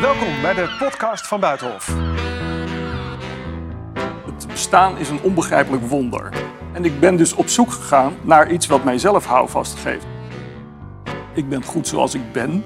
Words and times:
Welkom 0.00 0.40
bij 0.42 0.54
de 0.54 0.76
podcast 0.78 1.26
van 1.26 1.40
Buitenhof. 1.40 1.96
Het 4.26 4.46
bestaan 4.46 4.98
is 4.98 5.08
een 5.08 5.20
onbegrijpelijk 5.20 5.82
wonder. 5.82 6.32
En 6.72 6.84
ik 6.84 7.00
ben 7.00 7.16
dus 7.16 7.32
op 7.32 7.48
zoek 7.48 7.70
gegaan 7.70 8.14
naar 8.22 8.50
iets 8.50 8.66
wat 8.66 8.84
mijzelf 8.84 9.26
houvast 9.26 9.78
geeft. 9.78 10.06
Ik 11.32 11.48
ben 11.48 11.64
goed 11.64 11.88
zoals 11.88 12.14
ik 12.14 12.32
ben. 12.32 12.64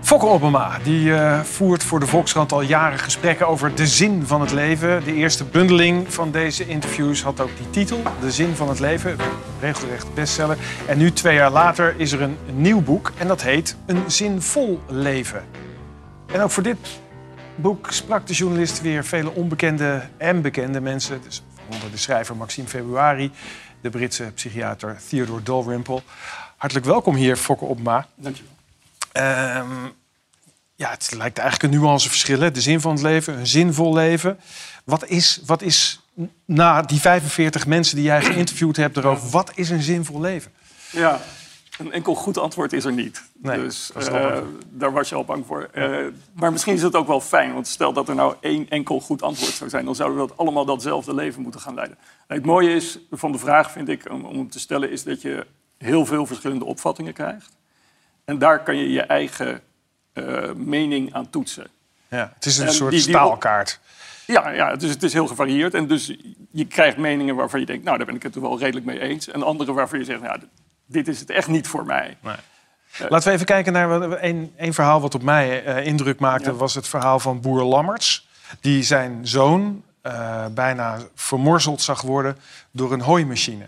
Fokke 0.00 0.26
Obama 0.26 0.78
die, 0.82 1.14
eh, 1.14 1.40
voert 1.40 1.84
voor 1.84 2.00
de 2.00 2.06
Volkskrant 2.06 2.52
al 2.52 2.60
jaren 2.60 2.98
gesprekken 2.98 3.48
over 3.48 3.74
de 3.74 3.86
zin 3.86 4.26
van 4.26 4.40
het 4.40 4.52
leven. 4.52 5.04
De 5.04 5.14
eerste 5.14 5.44
bundeling 5.44 6.12
van 6.12 6.30
deze 6.30 6.66
interviews 6.66 7.22
had 7.22 7.40
ook 7.40 7.56
die 7.56 7.70
titel, 7.70 8.02
De 8.20 8.30
zin 8.30 8.54
van 8.54 8.68
het 8.68 8.80
leven. 8.80 9.16
Regelrecht 9.60 10.14
bestseller. 10.14 10.56
En 10.86 10.98
nu, 10.98 11.12
twee 11.12 11.34
jaar 11.34 11.50
later, 11.50 11.94
is 11.96 12.12
er 12.12 12.22
een 12.22 12.36
nieuw 12.54 12.80
boek 12.80 13.12
en 13.18 13.28
dat 13.28 13.42
heet 13.42 13.76
Een 13.86 14.02
zinvol 14.06 14.80
leven. 14.86 15.63
En 16.34 16.40
ook 16.40 16.50
voor 16.50 16.62
dit 16.62 16.78
boek 17.54 17.92
sprak 17.92 18.26
de 18.26 18.32
journalist 18.32 18.80
weer 18.80 19.04
vele 19.04 19.30
onbekende 19.30 20.08
en 20.16 20.42
bekende 20.42 20.80
mensen. 20.80 21.22
Dus 21.22 21.42
onder 21.72 21.90
de 21.90 21.96
schrijver 21.96 22.36
Maxime 22.36 22.68
Februari, 22.68 23.30
de 23.80 23.90
Britse 23.90 24.32
psychiater 24.34 24.96
Theodore 25.08 25.42
Dalrymple. 25.42 26.02
Hartelijk 26.56 26.86
welkom 26.86 27.14
hier, 27.14 27.36
Fokke 27.36 27.64
Obama. 27.64 28.06
Dankjewel. 28.14 28.52
Ehm 29.12 29.66
ja, 30.74 30.90
het 30.90 31.14
lijkt 31.16 31.38
eigenlijk 31.38 31.72
een 31.72 31.80
nuanceverschil. 31.80 32.40
Hè? 32.40 32.50
De 32.50 32.60
zin 32.60 32.80
van 32.80 32.92
het 32.92 33.02
leven, 33.02 33.38
een 33.38 33.46
zinvol 33.46 33.94
leven. 33.94 34.38
Wat 34.84 35.06
is, 35.06 35.40
wat 35.46 35.62
is 35.62 36.00
na 36.44 36.82
die 36.82 37.00
45 37.00 37.66
mensen 37.66 37.96
die 37.96 38.04
jij 38.04 38.22
geïnterviewd 38.22 38.76
hebt 38.76 38.96
erover, 38.96 39.30
wat 39.30 39.52
is 39.54 39.70
een 39.70 39.82
zinvol 39.82 40.20
leven? 40.20 40.52
Ja, 40.90 41.20
een 41.78 41.92
enkel 41.92 42.14
goed 42.14 42.38
antwoord 42.38 42.72
is 42.72 42.84
er 42.84 42.92
niet. 42.92 43.22
Nee, 43.36 43.58
dus 43.60 43.92
eh, 43.92 44.38
daar 44.70 44.92
was 44.92 45.08
je 45.08 45.14
al 45.14 45.24
bang 45.24 45.46
voor. 45.46 45.68
Eh, 45.72 46.06
maar 46.34 46.52
misschien 46.52 46.74
is 46.74 46.82
het 46.82 46.94
ook 46.94 47.06
wel 47.06 47.20
fijn. 47.20 47.52
Want 47.54 47.66
stel 47.66 47.92
dat 47.92 48.08
er 48.08 48.14
nou 48.14 48.34
één 48.40 48.68
enkel 48.68 49.00
goed 49.00 49.22
antwoord 49.22 49.52
zou 49.52 49.70
zijn... 49.70 49.84
dan 49.84 49.94
zouden 49.94 50.20
we 50.20 50.26
dat 50.26 50.36
allemaal 50.36 50.64
datzelfde 50.64 51.14
leven 51.14 51.42
moeten 51.42 51.60
gaan 51.60 51.74
leiden. 51.74 51.98
En 52.26 52.36
het 52.36 52.44
mooie 52.46 52.74
is 52.74 52.98
van 53.10 53.32
de 53.32 53.38
vraag, 53.38 53.70
vind 53.70 53.88
ik, 53.88 54.10
om, 54.10 54.24
om 54.24 54.36
hem 54.36 54.50
te 54.50 54.58
stellen... 54.60 54.90
is 54.90 55.02
dat 55.02 55.22
je 55.22 55.46
heel 55.78 56.06
veel 56.06 56.26
verschillende 56.26 56.64
opvattingen 56.64 57.12
krijgt. 57.12 57.56
En 58.24 58.38
daar 58.38 58.62
kan 58.62 58.76
je 58.76 58.90
je 58.90 59.02
eigen 59.02 59.60
eh, 60.12 60.52
mening 60.52 61.12
aan 61.14 61.30
toetsen. 61.30 61.66
Ja, 62.08 62.32
het 62.34 62.46
is 62.46 62.58
een 62.58 62.66
En 62.66 62.72
soort 62.72 62.90
die- 62.90 63.02
die- 63.02 63.08
staalkaart. 63.14 63.80
Ja, 64.26 64.50
ja 64.50 64.76
dus 64.76 64.90
het 64.90 65.02
is 65.02 65.12
heel 65.12 65.26
gevarieerd. 65.26 65.74
En 65.74 65.86
dus 65.86 66.16
je 66.50 66.66
krijgt 66.66 66.96
meningen 66.96 67.34
waarvan 67.34 67.60
je 67.60 67.66
denkt... 67.66 67.84
nou, 67.84 67.96
daar 67.96 68.06
ben 68.06 68.14
ik 68.14 68.22
het 68.22 68.34
er 68.34 68.40
wel 68.40 68.58
redelijk 68.58 68.86
mee 68.86 68.98
eens. 69.00 69.28
En 69.28 69.42
andere 69.42 69.72
waarvan 69.72 69.98
je 69.98 70.04
zegt, 70.04 70.20
nou, 70.20 70.38
dit 70.86 71.08
is 71.08 71.20
het 71.20 71.30
echt 71.30 71.48
niet 71.48 71.68
voor 71.68 71.84
mij. 71.84 72.16
Nee. 72.20 72.36
Laten 73.08 73.28
we 73.28 73.34
even 73.34 73.46
kijken 73.46 73.72
naar 73.72 73.90
een, 73.90 74.52
een 74.56 74.74
verhaal 74.74 75.00
wat 75.00 75.14
op 75.14 75.22
mij 75.22 75.64
eh, 75.64 75.86
indruk 75.86 76.18
maakte. 76.18 76.50
Ja. 76.50 76.56
was 76.56 76.74
het 76.74 76.88
verhaal 76.88 77.20
van 77.20 77.40
boer 77.40 77.62
Lammerts. 77.62 78.28
Die 78.60 78.82
zijn 78.82 79.26
zoon 79.26 79.82
eh, 80.00 80.46
bijna 80.46 80.98
vermorzeld 81.14 81.82
zag 81.82 82.00
worden 82.02 82.36
door 82.70 82.92
een 82.92 83.00
hooimachine. 83.00 83.66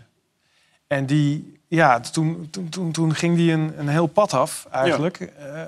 En 0.86 1.06
die, 1.06 1.60
ja, 1.68 2.00
toen, 2.00 2.48
toen, 2.50 2.68
toen, 2.68 2.92
toen 2.92 3.14
ging 3.14 3.36
die 3.36 3.52
een, 3.52 3.74
een 3.78 3.88
heel 3.88 4.06
pad 4.06 4.32
af 4.34 4.66
eigenlijk. 4.70 5.20
eh, 5.20 5.62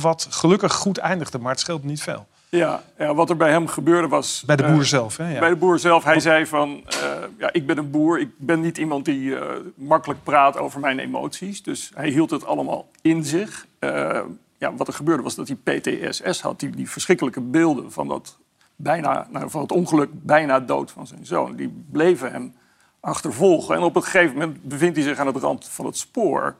wat 0.00 0.26
gelukkig 0.30 0.74
goed 0.74 0.98
eindigde, 0.98 1.38
maar 1.38 1.50
het 1.50 1.60
scheelt 1.60 1.84
niet 1.84 2.02
veel. 2.02 2.26
Ja, 2.56 2.82
ja, 2.98 3.14
wat 3.14 3.30
er 3.30 3.36
bij 3.36 3.50
hem 3.50 3.66
gebeurde 3.66 4.08
was... 4.08 4.42
Bij 4.46 4.56
de 4.56 4.62
eh, 4.62 4.72
boer 4.72 4.84
zelf, 4.84 5.16
hè? 5.16 5.32
Ja. 5.32 5.38
Bij 5.38 5.48
de 5.48 5.56
boer 5.56 5.78
zelf. 5.78 6.04
Hij 6.04 6.20
zei 6.20 6.46
van, 6.46 6.82
eh, 6.86 7.08
ja, 7.38 7.52
ik 7.52 7.66
ben 7.66 7.78
een 7.78 7.90
boer. 7.90 8.20
Ik 8.20 8.30
ben 8.36 8.60
niet 8.60 8.78
iemand 8.78 9.04
die 9.04 9.38
eh, 9.38 9.56
makkelijk 9.74 10.22
praat 10.22 10.58
over 10.58 10.80
mijn 10.80 10.98
emoties. 10.98 11.62
Dus 11.62 11.90
hij 11.94 12.08
hield 12.08 12.30
het 12.30 12.44
allemaal 12.44 12.90
in 13.02 13.24
zich. 13.24 13.66
Eh, 13.78 14.20
ja, 14.58 14.74
wat 14.74 14.88
er 14.88 14.94
gebeurde 14.94 15.22
was 15.22 15.34
dat 15.34 15.48
hij 15.48 15.56
PTSS 15.56 16.40
had. 16.40 16.60
Die, 16.60 16.70
die 16.70 16.90
verschrikkelijke 16.90 17.40
beelden 17.40 17.92
van, 17.92 18.08
dat 18.08 18.38
bijna, 18.76 19.26
nou, 19.30 19.50
van 19.50 19.60
het 19.60 19.72
ongeluk 19.72 20.10
bijna 20.12 20.60
dood 20.60 20.90
van 20.90 21.06
zijn 21.06 21.26
zoon. 21.26 21.56
Die 21.56 21.84
bleven 21.90 22.32
hem 22.32 22.54
achtervolgen. 23.00 23.76
En 23.76 23.82
op 23.82 23.96
een 23.96 24.02
gegeven 24.02 24.38
moment 24.38 24.62
bevindt 24.62 24.96
hij 24.96 25.04
zich 25.04 25.18
aan 25.18 25.26
het 25.26 25.36
rand 25.36 25.68
van 25.68 25.86
het 25.86 25.96
spoor... 25.96 26.56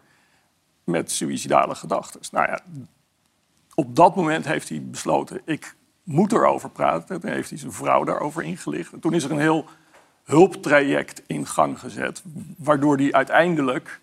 met 0.84 1.10
suïcidale 1.10 1.74
gedachten. 1.74 2.20
Nou 2.30 2.46
ja, 2.46 2.60
op 3.74 3.96
dat 3.96 4.16
moment 4.16 4.44
heeft 4.44 4.69
hij 4.69 4.82
besloten, 4.82 5.40
ik 5.44 5.74
moet 6.04 6.32
erover 6.32 6.70
praten. 6.70 7.20
Toen 7.20 7.31
heeft 7.31 7.48
hij 7.50 7.59
zijn 7.59 7.72
vrouw 7.72 8.04
daarover 8.04 8.42
ingelicht. 8.42 8.92
En 8.92 9.00
toen 9.00 9.15
is 9.15 9.25
er 9.25 9.31
een 9.31 9.38
heel 9.38 9.65
hulptraject 10.25 11.22
in 11.26 11.47
gang 11.47 11.78
gezet... 11.78 12.22
waardoor 12.59 12.97
hij 12.97 13.12
uiteindelijk 13.12 14.00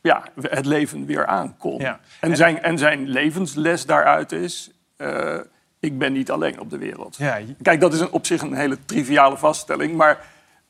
ja, 0.00 0.22
het 0.40 0.66
leven 0.66 1.06
weer 1.06 1.26
aankon. 1.26 1.78
Ja. 1.80 2.00
En, 2.20 2.36
zijn, 2.36 2.62
en 2.62 2.78
zijn 2.78 3.08
levensles 3.08 3.86
daaruit 3.86 4.32
is... 4.32 4.70
eh, 4.96 5.38
ik 5.80 5.98
ben 5.98 6.12
niet 6.12 6.30
alleen 6.30 6.60
op 6.60 6.70
de 6.70 6.78
wereld. 6.78 7.16
Ja, 7.16 7.36
je- 7.36 7.54
Kijk, 7.62 7.80
dat 7.80 7.92
is 7.94 8.00
een, 8.00 8.10
op 8.10 8.26
zich 8.26 8.42
een 8.42 8.54
hele 8.54 8.78
triviale 8.84 9.36
vaststelling... 9.38 9.96
maar 9.96 10.26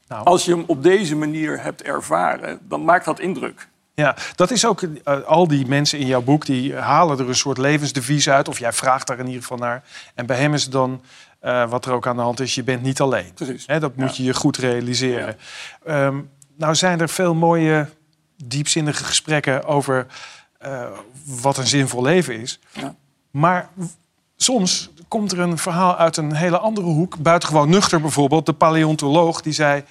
Nou. 0.09 0.25
als 0.25 0.45
je 0.45 0.51
hem 0.55 0.65
op 0.67 0.83
deze 0.83 1.17
manier 1.17 1.63
hebt 1.63 1.83
ervaren... 1.83 2.59
dan 2.63 2.85
maakt 2.85 3.05
dat 3.05 3.21
indruk. 3.21 3.69
Ja, 4.01 4.17
dat 4.35 4.51
is 4.51 4.67
ook 4.67 4.83
eh, 4.83 5.21
al 5.23 5.49
die 5.49 5.67
mensen 5.67 5.99
in 5.99 6.07
jouw 6.07 6.23
boek 6.23 6.47
die 6.47 6.75
halen 6.75 7.19
er 7.19 7.29
een 7.29 7.35
soort 7.35 7.59
levensdevies 7.59 8.29
uit, 8.29 8.49
of 8.49 8.59
jij 8.59 8.73
vraagt 8.73 9.07
daar 9.07 9.19
in 9.19 9.27
ieder 9.27 9.41
geval 9.43 9.57
naar. 9.57 9.83
En 10.15 10.27
bij 10.27 10.37
hem 10.37 10.55
is 10.55 10.63
het 10.63 10.73
dan 10.73 11.03
eh, 11.41 11.71
wat 11.71 11.85
er 11.87 11.93
ook 11.93 12.07
aan 12.07 12.17
de 12.17 12.23
hand 12.23 12.41
is: 12.41 12.55
je 12.55 12.63
bent 12.63 12.83
niet 12.83 13.01
alleen. 13.01 13.33
Precies. 13.35 13.67
Dat 13.67 13.97
moet 13.97 14.09
Ja. 14.09 14.15
je 14.17 14.23
je 14.23 14.35
goed 14.35 14.57
realiseren. 14.57 15.37
Ehm, 15.85 16.19
nou 16.57 16.75
zijn 16.75 17.01
er 17.01 17.09
veel 17.09 17.35
mooie, 17.35 17.89
diepzinnige 18.45 19.05
gesprekken 19.05 19.65
over 19.65 20.07
eh, 20.59 20.83
wat 21.25 21.57
een 21.57 21.67
zinvol 21.67 22.03
leven 22.03 22.41
is. 22.41 22.59
Ja. 22.73 22.95
Maar 23.31 23.69
soms 24.37 24.91
komt 25.09 25.33
er 25.33 25.39
een 25.39 25.59
verhaal 25.59 25.97
uit 25.97 26.17
een 26.17 26.35
hele 26.35 26.59
andere 26.59 26.87
hoek. 26.87 27.19
Buitengewoon 27.19 27.69
nuchter 27.69 28.01
bijvoorbeeld. 28.01 28.47
De 28.47 28.53
paleontoloog 28.53 29.41
die 29.41 29.53
zei... 29.53 29.85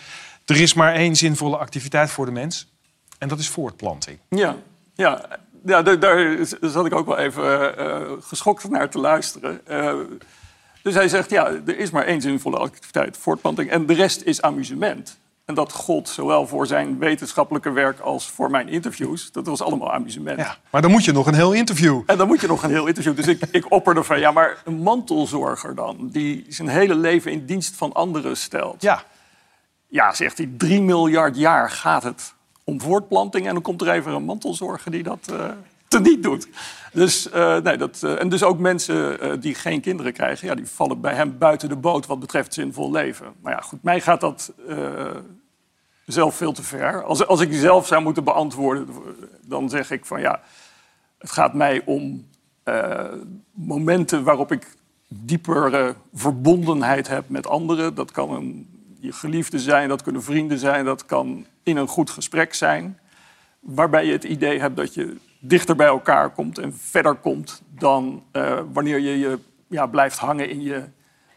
er 0.45 0.61
is 0.61 0.73
maar 0.73 0.93
één 0.93 1.15
zinvolle 1.15 1.57
activiteit 1.57 2.09
voor 2.09 2.25
de 2.25 2.31
mens. 2.31 2.67
En 3.19 3.27
dat 3.27 3.39
is 3.39 3.49
voortplanting. 3.49 4.19
Ja, 4.29 4.55
ja. 4.93 5.21
ja 5.65 5.81
daar, 5.81 5.99
daar 5.99 6.37
zat 6.61 6.85
ik 6.85 6.93
ook 6.93 7.05
wel 7.05 7.17
even 7.17 7.77
eh, 7.77 7.85
eh, 7.85 8.11
geschokt 8.19 8.69
naar 8.69 8.89
te 8.89 8.99
luisteren. 8.99 9.67
Eh, 9.67 9.93
dus 10.83 10.93
hij 10.93 11.07
zegt, 11.07 11.29
ja, 11.29 11.47
er 11.65 11.77
is 11.77 11.91
maar 11.91 12.05
één 12.05 12.21
zinvolle 12.21 12.57
activiteit, 12.57 13.17
voortplanting. 13.17 13.69
En 13.69 13.85
de 13.85 13.93
rest 13.93 14.21
is 14.21 14.41
amusement. 14.41 15.17
En 15.45 15.55
dat 15.55 15.71
gold 15.71 16.09
zowel 16.09 16.47
voor 16.47 16.67
zijn 16.67 16.97
wetenschappelijke 16.97 17.71
werk 17.71 17.99
als 17.99 18.29
voor 18.29 18.49
mijn 18.49 18.67
interviews. 18.67 19.31
Dat 19.31 19.47
was 19.47 19.61
allemaal 19.61 19.93
amusement. 19.93 20.39
Ja, 20.39 20.57
maar 20.69 20.81
dan 20.81 20.91
moet 20.91 21.05
je 21.05 21.11
nog 21.11 21.27
een 21.27 21.33
heel 21.33 21.53
interview. 21.53 22.01
En 22.05 22.17
dan 22.17 22.27
moet 22.27 22.41
je 22.41 22.47
nog 22.47 22.63
een 22.63 22.69
heel 22.69 22.87
interview. 22.87 23.15
Dus 23.15 23.27
ik, 23.27 23.41
ik 23.51 23.71
opperde 23.71 24.03
van, 24.03 24.19
ja, 24.19 24.31
maar 24.31 24.61
een 24.65 24.81
mantelzorger 24.81 25.75
dan... 25.75 26.09
die 26.11 26.45
zijn 26.49 26.67
hele 26.67 26.95
leven 26.95 27.31
in 27.31 27.45
dienst 27.45 27.75
van 27.75 27.93
anderen 27.93 28.37
stelt. 28.37 28.81
Ja, 28.81 29.03
Ja, 29.87 30.13
zegt 30.13 30.37
hij, 30.37 30.49
3 30.57 30.81
miljard 30.81 31.37
jaar 31.37 31.69
gaat 31.69 32.03
het 32.03 32.33
om 32.69 32.81
voortplanting. 32.81 33.47
En 33.47 33.53
dan 33.53 33.61
komt 33.61 33.81
er 33.81 33.89
even 33.89 34.13
een 34.13 34.23
mantelzorger 34.23 34.91
die 34.91 35.03
dat 35.03 35.27
eh 35.31 35.49
teniet 35.89 36.23
doet. 36.23 36.47
Dus, 36.93 37.29
eh, 37.29 37.57
nee, 37.57 37.77
dat, 37.77 38.03
eh, 38.03 38.21
en 38.21 38.29
dus 38.29 38.43
ook 38.43 38.59
mensen 38.59 39.17
die 39.41 39.55
geen 39.55 39.81
kinderen 39.81 40.13
krijgen... 40.13 40.47
Ja, 40.47 40.55
die 40.55 40.65
vallen 40.65 41.01
bij 41.01 41.13
hem 41.13 41.37
buiten 41.37 41.69
de 41.69 41.75
boot 41.75 42.05
wat 42.05 42.19
betreft 42.19 42.53
zinvol 42.53 42.91
leven. 42.91 43.33
Maar 43.41 43.53
ja, 43.53 43.59
goed, 43.59 43.83
mij 43.83 44.01
gaat 44.01 44.21
dat 44.21 44.53
zelf 46.05 46.35
veel 46.35 46.51
te 46.51 46.63
ver. 46.63 47.03
Als, 47.03 47.27
als 47.27 47.41
ik 47.41 47.53
zelf 47.53 47.87
zou 47.87 48.01
moeten 48.03 48.23
beantwoorden, 48.23 48.87
dan 49.41 49.69
zeg 49.69 49.91
ik 49.91 50.05
van 50.05 50.21
ja... 50.21 50.41
het 51.17 51.31
gaat 51.31 51.53
mij 51.53 51.81
om 51.85 52.27
momenten 53.51 54.23
waarop 54.23 54.51
ik 54.51 54.67
diepere 55.07 55.95
verbondenheid 56.13 57.07
heb 57.07 57.29
met 57.29 57.47
anderen. 57.47 57.95
Dat 57.95 58.11
kan 58.11 58.31
een, 58.31 58.78
je 58.99 59.11
geliefde 59.11 59.59
zijn, 59.59 59.89
dat 59.89 60.01
kunnen 60.01 60.23
vrienden 60.23 60.57
zijn, 60.57 60.85
dat 60.85 61.05
kan 61.05 61.45
in 61.63 61.77
een 61.77 61.87
goed 61.87 62.09
gesprek 62.09 62.53
zijn. 62.53 62.99
Waarbij 63.59 64.05
je 64.05 64.11
het 64.11 64.23
idee 64.23 64.59
hebt 64.59 64.75
dat 64.75 64.93
je 64.93 65.17
dichter 65.39 65.75
bij 65.75 65.87
elkaar 65.87 66.29
komt 66.29 66.57
en 66.57 66.77
verder 66.77 67.15
komt 67.15 67.61
dan 67.69 68.23
eh, 68.31 68.59
wanneer 68.73 68.99
je 68.99 69.19
je 69.19 69.39
ja, 69.67 69.85
blijft 69.85 70.17
hangen 70.17 70.49
in 70.49 70.61
je 70.61 70.83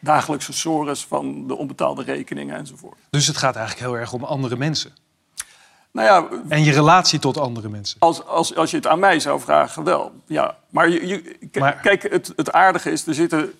dagelijkse 0.00 0.52
sores 0.52 1.04
van 1.04 1.46
de 1.46 1.56
onbetaalde 1.56 2.02
rekeningen 2.02 2.56
enzovoort. 2.56 2.98
dus 3.10 3.26
het 3.26 3.36
gaat 3.36 3.56
eigenlijk 3.56 3.86
heel 3.86 3.98
erg 3.98 4.12
om 4.12 4.24
andere 4.24 4.56
mensen. 4.56 4.92
Nou 5.92 6.06
ja, 6.06 6.38
En 6.48 6.64
je 6.64 6.72
relatie 6.72 7.18
tot 7.18 7.38
andere 7.38 7.68
mensen. 7.68 7.96
Als, 8.00 8.24
als, 8.24 8.56
als 8.56 8.70
je 8.70 8.76
het 8.76 8.86
aan 8.86 8.98
mij 8.98 9.20
zou 9.20 9.40
vragen, 9.40 9.84
wel. 9.84 10.12
Ja. 10.26 10.56
Maar, 10.70 10.88
je, 10.88 11.36
Maar- 11.58 11.74
kijk, 11.76 12.02
het, 12.02 12.32
het 12.36 12.52
aardige 12.52 12.90
is, 12.90 13.06
er 13.06 13.14
zitten 13.14 13.52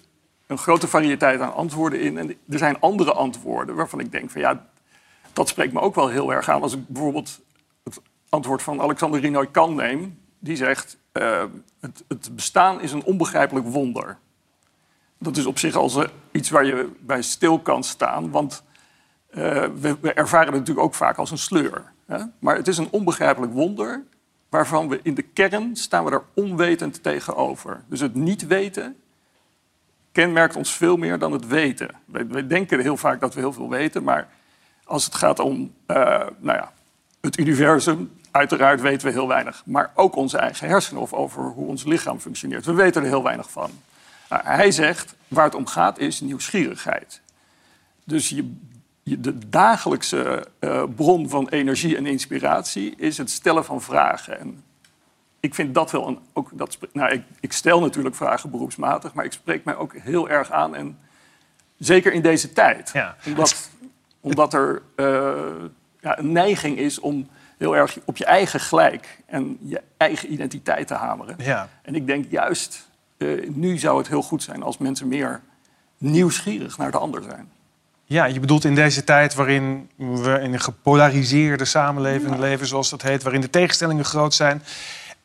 een 0.46 0.58
grote 0.58 0.88
variëteit 0.88 1.40
aan 1.40 1.54
antwoorden 1.54 2.00
in. 2.00 2.18
En 2.18 2.28
er 2.28 2.58
zijn 2.58 2.80
andere 2.80 3.12
antwoorden 3.12 3.74
waarvan 3.74 4.00
ik 4.00 4.12
denk 4.12 4.30
van 4.30 4.40
ja, 4.40 4.66
dat 5.32 5.48
spreekt 5.48 5.72
me 5.72 5.80
ook 5.80 5.94
wel 5.94 6.08
heel 6.08 6.32
erg 6.32 6.48
aan. 6.48 6.62
Als 6.62 6.74
ik 6.74 6.88
bijvoorbeeld 6.88 7.40
het 7.84 8.00
antwoord 8.28 8.62
van 8.62 8.80
Alexander 8.80 9.20
Rinoy 9.20 9.46
kan 9.46 9.74
neem, 9.74 10.18
die 10.38 10.56
zegt: 10.56 10.96
eh, 11.12 11.44
het, 11.80 12.04
het 12.08 12.30
bestaan 12.36 12.80
is 12.80 12.92
een 12.92 13.04
onbegrijpelijk 13.04 13.66
wonder. 13.66 14.18
Dat 15.18 15.36
is 15.36 15.46
op 15.46 15.58
zich 15.58 15.74
al 15.74 15.88
zo- 15.88 16.06
iets 16.30 16.50
waar 16.50 16.64
je 16.64 16.90
bij 17.00 17.22
stil 17.22 17.58
kan 17.58 17.84
staan, 17.84 18.30
want 18.30 18.62
eh, 19.30 19.64
we, 19.80 19.96
we 20.00 20.12
ervaren 20.12 20.46
het 20.46 20.58
natuurlijk 20.58 20.86
ook 20.86 20.94
vaak 20.94 21.16
als 21.16 21.30
een 21.30 21.38
sleur. 21.38 21.92
Hè? 22.06 22.18
Maar 22.38 22.56
het 22.56 22.68
is 22.68 22.78
een 22.78 22.88
onbegrijpelijk 22.90 23.52
wonder 23.52 24.02
waarvan 24.48 24.88
we 24.88 25.00
in 25.02 25.14
de 25.14 25.22
kern 25.22 25.76
staan 25.76 26.04
we 26.04 26.10
er 26.10 26.24
onwetend 26.34 27.02
tegenover. 27.02 27.84
Dus 27.88 28.00
het 28.00 28.14
niet 28.14 28.46
weten 28.46 28.96
kenmerkt 30.12 30.56
ons 30.56 30.76
veel 30.76 30.96
meer 30.96 31.18
dan 31.18 31.32
het 31.32 31.46
weten. 31.46 31.88
We, 32.04 32.46
denken 32.46 32.80
heel 32.80 32.96
vaak 32.96 33.20
dat 33.20 33.34
we 33.34 33.40
heel 33.40 33.52
veel 33.52 33.70
weten, 33.70 34.02
maar 34.02 34.28
als 34.84 35.04
het 35.04 35.14
gaat 35.14 35.38
om 35.38 35.74
uh, 35.86 35.96
nou 36.38 36.58
ja, 36.58 36.72
het 37.20 37.38
universum, 37.38 38.12
uiteraard 38.30 38.80
weten 38.80 39.06
we 39.06 39.12
heel 39.12 39.28
weinig. 39.28 39.62
Maar 39.66 39.90
ook 39.94 40.16
onze 40.16 40.38
eigen 40.38 40.68
hersenen 40.68 41.02
of 41.02 41.12
over 41.12 41.42
hoe 41.42 41.66
ons 41.66 41.84
lichaam 41.84 42.20
functioneert. 42.20 42.64
We 42.64 42.72
weten 42.72 43.02
er 43.02 43.08
heel 43.08 43.22
weinig 43.22 43.50
van. 43.50 43.70
Nou, 44.28 44.42
hij 44.44 44.70
zegt, 44.70 45.14
waar 45.28 45.44
het 45.44 45.54
om 45.54 45.66
gaat 45.66 45.98
is 45.98 46.20
nieuwsgierigheid. 46.20 47.20
Dus 48.04 48.28
je, 48.28 48.54
de 49.02 49.48
dagelijkse 49.48 50.46
uh, 50.60 50.82
bron 50.96 51.28
van 51.28 51.48
energie 51.48 51.96
en 51.96 52.06
inspiratie 52.06 52.94
is 52.96 53.18
het 53.18 53.30
stellen 53.30 53.64
van 53.64 53.82
vragen. 53.82 54.40
En 54.40 54.64
ik 55.42 55.54
vind 55.54 55.74
dat 55.74 55.90
wel 55.90 56.08
een. 56.08 56.18
Ook 56.32 56.50
dat, 56.52 56.78
nou, 56.92 57.12
ik, 57.12 57.22
ik, 57.40 57.52
stel 57.52 57.80
natuurlijk 57.80 58.14
vragen 58.14 58.50
beroepsmatig, 58.50 59.14
maar 59.14 59.24
ik 59.24 59.32
spreek 59.32 59.64
mij 59.64 59.76
ook 59.76 59.94
heel 59.96 60.28
erg 60.28 60.50
aan. 60.50 60.74
En 60.74 60.98
zeker 61.78 62.12
in 62.12 62.22
deze 62.22 62.52
tijd. 62.52 62.90
Ja. 62.92 63.16
Omdat, 63.26 63.70
omdat 64.20 64.54
er 64.54 64.82
uh, 64.96 65.06
ja, 66.00 66.18
een 66.18 66.32
neiging 66.32 66.78
is 66.78 67.00
om 67.00 67.28
heel 67.58 67.76
erg 67.76 67.98
op 68.04 68.16
je 68.16 68.24
eigen 68.24 68.60
gelijk 68.60 69.18
en 69.26 69.58
je 69.60 69.82
eigen 69.96 70.32
identiteit 70.32 70.86
te 70.86 70.94
hameren. 70.94 71.36
Ja. 71.38 71.68
En 71.82 71.94
ik 71.94 72.06
denk 72.06 72.30
juist, 72.30 72.88
uh, 73.18 73.48
nu 73.48 73.78
zou 73.78 73.98
het 73.98 74.08
heel 74.08 74.22
goed 74.22 74.42
zijn 74.42 74.62
als 74.62 74.78
mensen 74.78 75.08
meer 75.08 75.40
nieuwsgierig 75.98 76.78
naar 76.78 76.90
de 76.90 76.98
ander 76.98 77.22
zijn. 77.22 77.50
Ja, 78.04 78.24
je 78.24 78.40
bedoelt 78.40 78.64
in 78.64 78.74
deze 78.74 79.04
tijd 79.04 79.34
waarin 79.34 79.90
we 79.96 80.38
in 80.42 80.52
een 80.52 80.60
gepolariseerde 80.60 81.64
samenleving 81.64 82.38
leven, 82.38 82.66
zoals 82.66 82.90
dat 82.90 83.02
heet, 83.02 83.22
waarin 83.22 83.40
de 83.40 83.50
tegenstellingen 83.50 84.04
groot 84.04 84.34
zijn 84.34 84.62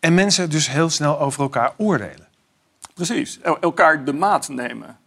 en 0.08 0.14
mensen 0.14 0.50
dus 0.50 0.70
heel 0.70 0.90
snel 0.90 1.20
over 1.20 1.42
elkaar 1.42 1.74
oordelen. 1.78 2.28
Precies, 2.94 3.40
elkaar 3.42 4.06
de 4.06 4.14
maat 4.14 4.50
nemen. 4.50 4.98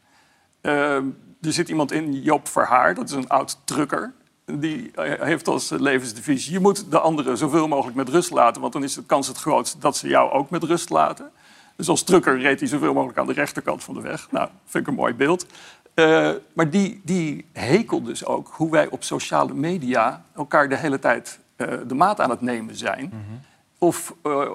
Uh, 0.63 0.95
er 1.41 1.53
zit 1.53 1.69
iemand 1.69 1.93
in, 1.93 2.23
Joop 2.23 2.49
Verhaar, 2.49 2.95
dat 2.95 3.09
is 3.09 3.15
een 3.15 3.29
oud 3.29 3.59
trucker. 3.65 4.13
Die 4.45 4.91
eh, 4.95 5.21
heeft 5.21 5.49
als 5.49 5.71
levensdevisie: 5.71 6.53
je 6.53 6.61
moet 6.61 6.91
de 6.91 6.99
anderen 6.99 7.37
zoveel 7.37 7.69
mogelijk 7.69 7.97
met 7.97 8.09
rust 8.09 8.31
laten, 8.31 8.61
want 8.61 8.73
dan 8.73 8.83
is 8.83 8.95
de 8.95 9.03
kans 9.03 9.27
het 9.27 9.37
grootst 9.37 9.81
dat 9.81 9.97
ze 9.97 10.09
jou 10.09 10.31
ook 10.31 10.51
met 10.51 10.63
rust 10.63 10.91
laten. 10.91 11.31
Dus 11.77 11.89
als 11.89 12.03
trucker 12.03 12.39
reed 12.39 12.61
hij 12.61 12.69
zoveel 12.69 12.93
mogelijk 12.93 13.19
aan 13.19 13.27
de 13.27 13.33
rechterkant 13.33 13.85
van 13.85 13.95
de 13.95 14.01
weg. 14.01 14.31
Nou, 14.31 14.49
vind 14.65 14.85
ik 14.85 14.91
een 14.91 14.99
mooi 14.99 15.15
beeld. 15.15 15.47
Uh, 15.95 16.31
maar 16.53 16.71
die, 16.71 17.01
die 17.05 17.47
hekelt 17.53 18.07
dus 18.07 18.25
ook 18.25 18.49
hoe 18.53 18.71
wij 18.71 18.89
op 18.89 19.05
sociale 19.05 19.55
media 19.55 20.25
elkaar 20.35 20.69
de 20.69 20.77
hele 20.77 20.99
tijd 20.99 21.39
uh, 21.57 21.69
de 21.87 21.95
maat 21.95 22.21
aan 22.21 22.31
het 22.31 22.41
nemen 22.41 22.77
zijn. 22.77 23.05
Mm 23.05 23.11
-hmm. 23.11 23.41
Of 23.79 24.15
uh, 24.23 24.51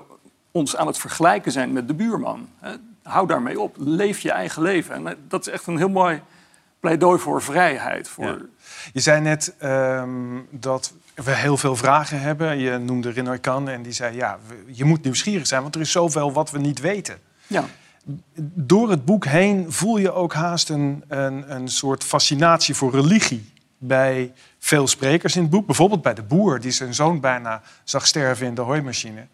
ons 0.56 0.76
aan 0.76 0.88
het 0.88 0.98
vergelijken 0.98 1.52
zijn 1.52 1.74
met 1.74 1.88
de 1.88 1.94
buurman. 1.94 2.50
Hou 3.04 3.28
daarmee 3.28 3.60
op. 3.60 3.76
Leef 3.80 4.20
je 4.20 4.32
eigen 4.32 4.62
leven. 4.62 4.96
En 4.96 5.18
dat 5.28 5.48
is 5.48 5.54
echt 5.54 5.68
een 5.68 5.78
heel 5.78 5.90
mooi 5.90 6.22
pleidooi 6.80 7.20
voor 7.20 7.42
vrijheid. 7.42 8.08
Voor... 8.08 8.50
Je 8.94 9.00
zei 9.00 9.22
net 9.22 9.56
um, 9.64 10.48
dat 10.52 10.94
we 11.16 11.32
heel 11.32 11.58
veel 11.58 11.76
vragen 11.76 12.22
hebben. 12.22 12.58
Je 12.58 12.78
noemde 12.78 13.10
Renoy 13.10 13.40
Kan 13.40 13.70
en 13.70 13.82
die 13.82 13.92
zei... 13.92 14.16
ja, 14.16 14.40
je 14.66 14.86
moet 14.86 15.04
nieuwsgierig 15.04 15.48
zijn, 15.48 15.62
want 15.62 15.76
er 15.76 15.82
is 15.82 15.92
zoveel 15.92 16.34
wat 16.34 16.52
we 16.52 16.58
niet 16.58 16.80
weten. 16.80 17.18
Ja. 17.48 17.64
Door 18.54 18.90
het 18.90 19.06
boek 19.06 19.26
heen 19.26 19.72
voel 19.72 19.98
je 19.98 20.12
ook 20.12 20.34
haast 20.34 20.70
een, 20.70 21.04
een, 21.08 21.56
een 21.56 21.68
soort 21.68 22.04
fascinatie 22.04 22.76
voor 22.76 22.92
religie 22.92 23.54
bij 23.78 24.34
veel 24.60 24.88
sprekers 24.88 25.36
in 25.36 25.42
het 25.42 25.52
boek. 25.52 25.66
Bijvoorbeeld 25.66 26.02
bij 26.02 26.14
de 26.14 26.24
boer 26.24 26.60
die 26.60 26.72
zijn 26.72 26.94
zoon 26.94 27.20
bijna 27.20 27.62
zag 27.84 28.08
sterven 28.08 28.48
in 28.48 28.56
de 28.56 28.62
hooimachine. 28.62 29.28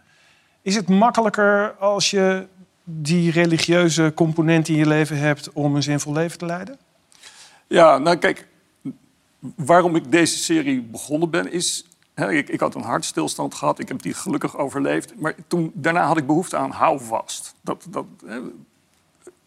Is 0.61 0.75
het 0.75 0.89
makkelijker 0.89 1.75
als 1.79 2.09
je 2.09 2.47
die 2.83 3.31
religieuze 3.31 4.11
component 4.15 4.67
in 4.67 4.75
je 4.75 4.87
leven 4.87 5.17
hebt 5.17 5.51
om 5.51 5.75
een 5.75 5.83
zinvol 5.83 6.13
leven 6.13 6.37
te 6.37 6.45
leiden? 6.45 6.77
Ja, 7.67 7.97
nou 7.97 8.17
kijk, 8.17 8.47
waarom 9.55 9.95
ik 9.95 10.11
deze 10.11 10.37
serie 10.37 10.81
begonnen 10.81 11.29
ben 11.29 11.51
is... 11.51 11.85
Ik, 12.15 12.49
ik, 12.49 12.59
had 12.59 12.75
een 12.75 12.81
hartstilstand 12.81 13.53
gehad, 13.53 13.79
ik 13.79 13.87
heb 13.87 14.01
die 14.01 14.13
gelukkig 14.13 14.57
overleefd. 14.57 15.19
Maar 15.19 15.35
toen, 15.47 15.71
daarna 15.73 16.05
had 16.05 16.17
ik 16.17 16.27
behoefte 16.27 16.57
aan 16.57 16.71
houvast. 16.71 17.55
Dat, 17.61 17.85
dat, 17.89 18.05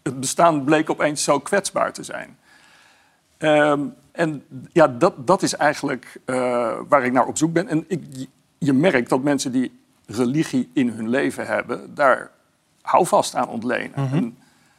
het 0.03 0.21
bestaan 0.21 0.65
bleek 0.65 0.91
opeens 0.91 1.25
zo 1.25 1.39
kwetsbaar 1.41 1.93
te 1.93 2.03
zijn. 2.03 2.39
Um, 3.39 3.95
en 4.13 4.45
ja, 4.73 4.89
dat, 4.89 5.27
dat 5.27 5.43
is 5.43 5.55
eigenlijk 5.55 6.21
uh, 6.27 6.77
waar 6.89 7.05
ik 7.05 7.13
naar 7.13 7.27
op 7.27 7.37
zoek 7.37 7.53
ben. 7.53 7.69
En 7.69 7.85
ik, 7.89 8.29
je 8.59 8.73
merkt 8.73 9.09
dat 9.09 9.23
mensen 9.23 9.53
die 9.53 9.84
religie 10.07 10.71
in 10.73 10.89
hun 10.89 11.09
leven 11.09 11.47
hebben, 11.47 11.95
daar 11.95 12.31
houvast 12.83 13.35
aan 13.35 13.49
ontlenen. 13.49 13.93
Mhm. 13.97 14.29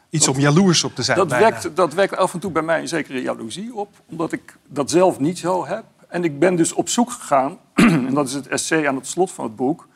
Iets 0.10 0.27
om 0.27 0.39
jaloers 0.39 0.83
op 0.83 0.95
te 0.95 1.04
zijn. 1.04 1.18
Dat 1.18 1.30
wekt, 1.30 1.75
dat 1.75 1.94
wekt 1.94 2.16
af 2.16 2.33
en 2.33 2.39
toe 2.39 2.51
bij 2.51 2.62
mij 2.62 2.80
een 2.80 2.88
zekere 2.88 3.22
jaloezie 3.22 3.75
op, 3.75 3.89
omdat 4.10 4.31
ik 4.31 4.57
dat 4.68 4.89
zelf 4.89 5.19
niet 5.19 5.38
zo 5.38 5.66
heb. 5.66 5.83
En 6.07 6.24
ik 6.24 6.39
ben 6.39 6.56
dus 6.56 6.74
op 6.74 6.89
zoek 6.89 7.12
gegaan, 7.12 7.57
en 7.74 8.13
dat 8.13 8.27
is 8.27 8.33
het 8.33 8.48
essay 8.48 8.88
aan 8.88 8.95
het 8.95 9.07
slot 9.07 9.31
van 9.31 9.45
het 9.45 9.56
boek, 9.56 9.88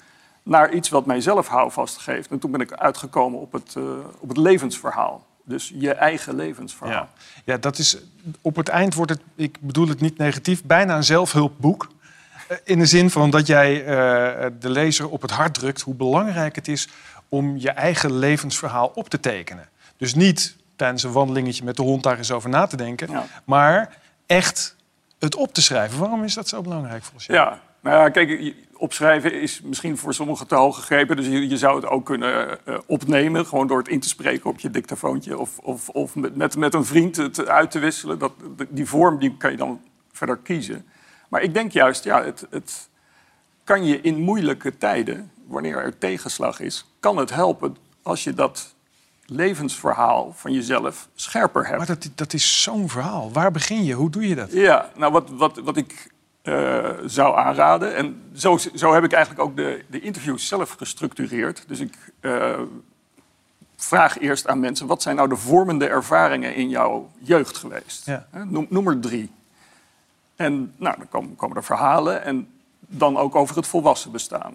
naar 0.44 0.74
iets 0.74 0.90
wat 0.90 1.06
mijzelf 1.06 1.48
houvast 1.48 1.98
geeft. 1.98 2.30
En 2.30 2.40
toen 2.40 2.52
ben 2.52 2.62
ik 2.62 2.74
uitgekomen 2.74 3.40
op 3.40 3.52
het, 3.52 3.76
uh, 3.78 3.84
op 4.20 4.28
het 4.28 4.38
levensverhaal. 4.38 5.26
Dus 5.44 5.74
je 5.76 5.94
eigen 5.94 6.36
levensverhaal. 6.36 6.94
Ja. 6.94 7.10
ja, 7.46 7.58
dat 7.58 7.78
is 7.78 7.98
op 8.42 8.56
het 8.56 8.70
eind 8.70 8.94
wordt 8.94 9.12
het, 9.12 9.22
ik 9.36 9.58
bedoel 9.62 9.88
het 9.88 10.02
niet 10.02 10.18
negatief, 10.18 10.64
bijna 10.64 10.96
een 10.96 11.04
zelfhulpboek. 11.04 11.88
Eh, 12.50 12.58
in 12.64 12.80
de 12.80 12.86
zin 12.86 13.10
van 13.10 13.30
dat 13.30 13.48
jij 13.48 13.82
uh, 13.82 13.86
de 14.60 14.70
lezer 14.70 15.10
op 15.10 15.22
het 15.22 15.32
hart 15.32 15.54
drukt 15.54 15.82
hoe 15.82 15.96
belangrijk 15.96 16.56
het 16.56 16.68
is 16.68 16.88
om 17.30 17.58
je 17.58 17.72
eigen 17.72 18.14
levensverhaal 18.14 18.92
op 18.96 19.10
te 19.10 19.20
tekenen. 19.20 19.70
Dus 19.98 20.16
niet 20.16 20.56
tijdens 20.76 21.04
een 21.04 21.12
wandelingetje 21.12 21.64
met 21.64 21.76
de 21.76 21.82
hond 21.82 22.04
daar 22.04 22.18
eens 22.18 22.32
over 22.32 22.50
na 22.50 22.66
te 22.66 22.78
denken, 22.78 23.10
maar 23.46 23.98
echt 24.26 24.76
het 25.20 25.36
op 25.36 25.54
te 25.54 25.62
schrijven. 25.62 26.00
Waarom 26.00 26.24
is 26.24 26.34
dat 26.34 26.48
zo 26.48 26.62
belangrijk 26.62 27.04
volgens 27.04 27.26
jou? 27.26 27.40
Ja, 27.40 27.60
nou 27.80 27.98
ja, 27.98 28.10
kijk, 28.10 28.54
opschrijven 28.74 29.42
is 29.42 29.62
misschien 29.62 29.98
voor 29.98 30.14
sommigen 30.14 30.48
te 30.48 30.56
hoog 30.56 30.76
gegrepen. 30.76 31.16
Dus 31.16 31.26
je, 31.26 31.48
je 31.48 31.58
zou 31.58 31.76
het 31.76 31.86
ook 31.86 32.06
kunnen 32.06 32.58
uh, 32.66 32.78
opnemen, 32.86 33.46
gewoon 33.46 33.68
door 33.68 33.78
het 33.78 33.88
in 33.88 34.00
te 34.00 34.08
spreken 34.08 34.50
op 34.50 34.60
je 34.60 34.70
dictafoontje. 34.70 35.38
Of, 35.38 35.58
of, 35.58 35.90
of 35.90 36.16
met, 36.16 36.56
met 36.56 36.74
een 36.74 36.86
vriend 36.86 37.16
het 37.16 37.48
uit 37.48 37.72
te 37.72 37.80
wisselen. 37.80 38.20
Dat, 38.20 38.32
die 38.70 38.86
vorm 38.86 39.20
die 39.20 39.38
kan 39.38 39.52
je 39.52 39.58
dan 39.58 39.82
verder 40.12 40.38
kiezen. 40.38 40.86
Maar 41.30 41.42
ik 41.42 41.54
denk 41.54 41.72
juist, 41.72 42.04
ja, 42.04 42.24
het, 42.24 42.48
het 42.50 42.90
kan 43.64 43.86
je 43.86 44.02
in 44.02 44.20
moeilijke 44.22 44.78
tijden, 44.78 45.32
wanneer 45.46 45.78
er 45.78 45.98
tegenslag 45.98 46.60
is, 46.60 46.86
kan 47.00 47.18
het 47.18 47.30
helpen 47.30 47.78
als 48.02 48.24
je 48.24 48.34
dat 48.34 48.74
levensverhaal 49.26 50.34
van 50.36 50.54
jezelf 50.54 51.08
scherper 51.16 51.66
hebt. 51.66 51.78
Maar 51.78 51.88
dat, 51.88 52.10
dat 52.16 52.34
is 52.34 52.64
zo'n 52.64 52.90
verhaal. 52.90 53.32
Waar 53.32 53.52
begin 53.52 53.84
je? 53.84 53.94
Hoe 53.94 54.10
doe 54.10 54.28
je 54.28 54.36
dat? 54.36 54.52
Ja, 54.52 54.92
nou 54.96 55.12
wat, 55.12 55.30
wat, 55.30 55.58
wat 55.58 55.78
ik 55.78 56.12
uh, 56.44 56.90
zou 57.06 57.38
aanraden, 57.38 57.96
en 57.96 58.22
zo, 58.36 58.58
zo 58.76 58.94
heb 58.94 59.04
ik 59.04 59.12
eigenlijk 59.12 59.44
ook 59.44 59.56
de, 59.56 59.84
de 59.88 60.00
interviews 60.00 60.48
zelf 60.48 60.72
gestructureerd. 60.72 61.64
Dus 61.68 61.80
ik 61.80 61.94
uh, 62.22 62.60
vraag 63.76 64.20
eerst 64.20 64.48
aan 64.48 64.60
mensen, 64.60 64.88
wat 64.88 65.02
zijn 65.02 65.16
nou 65.16 65.30
de 65.30 65.36
vormende 65.36 65.88
ervaringen 65.88 66.56
in 66.56 66.70
jouw 66.70 67.10
jeugd 67.20 67.58
geweest? 67.58 68.06
Ja. 68.06 68.28
Noem, 68.48 68.66
noem 68.70 68.88
er 68.88 69.00
drie. 69.00 69.32
En 70.40 70.74
nou, 70.78 70.98
dan 70.98 71.08
komen, 71.10 71.36
komen 71.36 71.58
er 71.58 71.64
verhalen 71.64 72.24
en 72.24 72.48
dan 72.80 73.18
ook 73.18 73.36
over 73.36 73.56
het 73.56 73.68
volwassen 73.68 74.12
bestaan. 74.12 74.54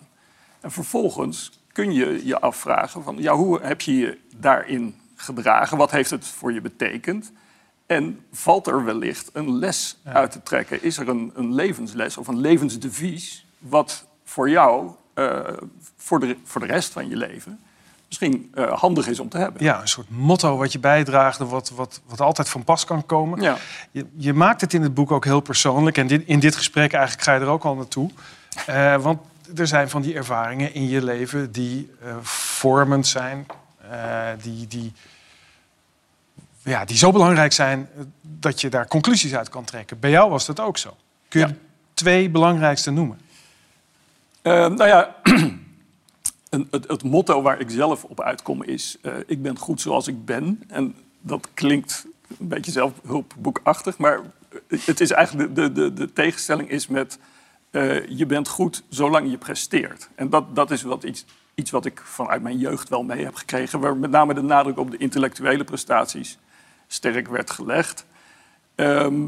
En 0.60 0.70
vervolgens 0.70 1.60
kun 1.72 1.92
je 1.92 2.26
je 2.26 2.40
afvragen 2.40 3.02
van, 3.02 3.16
ja, 3.18 3.34
hoe 3.34 3.60
heb 3.60 3.80
je 3.80 3.96
je 3.96 4.18
daarin 4.36 4.94
gedragen? 5.16 5.76
Wat 5.76 5.90
heeft 5.90 6.10
het 6.10 6.26
voor 6.26 6.52
je 6.52 6.60
betekend? 6.60 7.32
En 7.86 8.24
valt 8.32 8.66
er 8.66 8.84
wellicht 8.84 9.30
een 9.32 9.58
les 9.58 9.96
uit 10.04 10.30
te 10.30 10.42
trekken? 10.42 10.82
Is 10.82 10.98
er 10.98 11.08
een, 11.08 11.32
een, 11.34 11.54
levensles 11.54 12.16
of 12.16 12.28
een 12.28 12.40
levensdevies 12.40 13.46
wat 13.58 14.06
voor 14.24 14.50
jou, 14.50 14.90
uh, 15.14 15.40
voor, 15.96 16.20
de, 16.20 16.36
voor 16.44 16.60
de 16.60 16.66
rest 16.66 16.92
van 16.92 17.08
je 17.08 17.16
leven, 17.16 17.60
misschien 18.18 18.52
uh, 18.54 18.72
handig 18.72 19.06
is 19.06 19.20
om 19.20 19.28
te 19.28 19.38
hebben. 19.38 19.64
Ja, 19.64 19.80
een 19.80 19.88
soort 19.88 20.10
motto 20.10 20.56
wat 20.56 20.72
je 20.72 20.78
bijdraagt, 20.78 21.38
wat, 21.38 21.70
wat, 21.70 22.00
wat 22.06 22.20
altijd 22.20 22.48
van 22.48 22.64
pas 22.64 22.84
kan 22.84 23.06
komen. 23.06 23.40
Ja. 23.40 23.56
Je, 23.90 24.06
je, 24.16 24.32
maakt 24.32 24.60
het 24.60 24.74
in 24.74 24.82
het 24.82 24.94
boek 24.94 25.12
ook 25.12 25.24
heel 25.24 25.40
persoonlijk. 25.40 25.98
En 25.98 26.06
dit, 26.06 26.22
in 26.26 26.38
dit 26.38 26.56
gesprek 26.56 26.92
eigenlijk 26.92 27.24
ga 27.24 27.34
je 27.34 27.40
er 27.40 27.46
ook 27.46 27.64
al 27.64 27.74
naartoe. 27.74 28.10
Uh, 28.68 28.96
want 28.96 29.20
er 29.56 29.66
zijn 29.66 29.88
van 29.88 30.02
die 30.02 30.14
ervaringen 30.14 30.74
in 30.74 30.88
je 30.88 31.04
leven 31.04 31.52
die 31.52 31.90
uh, 32.04 32.16
vormend 32.22 33.06
zijn. 33.06 33.46
die, 34.42 34.66
die, 34.66 34.92
ja, 36.62 36.84
die 36.84 36.96
zo 36.96 37.12
belangrijk 37.12 37.52
zijn 37.52 37.88
dat 38.20 38.60
je 38.60 38.68
daar 38.68 38.86
conclusies 38.86 39.34
uit 39.34 39.48
kan 39.48 39.64
trekken. 39.64 39.98
Bij 39.98 40.10
jou 40.10 40.30
was 40.30 40.46
dat 40.46 40.60
ook 40.60 40.78
zo. 40.78 40.96
Kun 41.28 41.40
je 41.40 41.46
ja. 41.46 41.54
twee 41.94 42.30
belangrijkste 42.30 42.90
noemen? 42.90 43.18
nou 44.42 44.86
ja... 44.86 45.14
het, 46.70 46.88
het, 46.88 47.02
motto 47.02 47.42
waar 47.42 47.60
ik 47.60 47.70
zelf 47.70 48.04
op 48.04 48.20
uitkom 48.20 48.62
is: 48.62 48.98
uh, 49.02 49.12
ik 49.26 49.42
ben 49.42 49.58
goed 49.58 49.80
zoals 49.80 50.06
ik 50.06 50.24
ben. 50.24 50.62
En 50.68 50.94
dat 51.20 51.48
klinkt 51.54 52.06
een 52.38 52.48
beetje 52.48 52.72
zelfhulpboekachtig, 52.72 53.98
maar 53.98 54.20
het 54.68 55.00
is 55.00 55.10
eigenlijk 55.10 55.54
de, 55.54 55.72
de, 55.72 55.92
de 55.92 56.12
tegenstelling 56.12 56.70
is 56.70 56.86
met 56.86 57.18
uh, 57.70 58.06
je 58.08 58.26
bent 58.26 58.48
goed 58.48 58.82
zolang 58.88 59.30
je 59.30 59.38
presteert. 59.38 60.08
En 60.14 60.30
dat, 60.30 60.56
dat 60.56 60.70
is 60.70 60.82
wat 60.82 61.02
iets 61.02 61.24
iets 61.54 61.70
wat 61.70 61.84
ik 61.84 62.00
vanuit 62.04 62.42
mijn 62.42 62.58
jeugd 62.58 62.88
wel 62.88 63.02
mee 63.02 63.24
heb 63.24 63.34
gekregen, 63.34 63.80
waar 63.80 63.96
met 63.96 64.10
name 64.10 64.34
de 64.34 64.42
nadruk 64.42 64.78
op 64.78 64.90
de 64.90 64.96
intellectuele 64.96 65.64
prestaties 65.64 66.38
sterk 66.86 67.28
werd 67.28 67.50
gelegd. 67.50 68.06
Ehm, 68.74 69.22